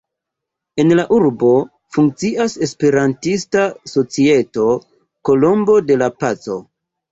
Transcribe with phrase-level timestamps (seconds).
[0.83, 1.51] En la urbo
[1.97, 4.67] funkcias Esperantista societo
[5.31, 6.61] "Kolombo de la paco".